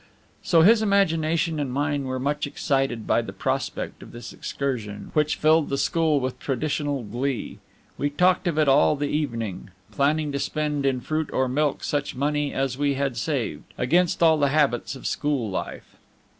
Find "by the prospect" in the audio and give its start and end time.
3.05-4.01